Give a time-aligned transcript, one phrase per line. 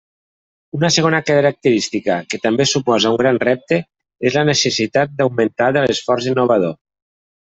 [0.77, 3.79] Una segona característica, que també suposa un gran repte,
[4.29, 6.77] és la necessitat d'augmentar de l'esforç innovador.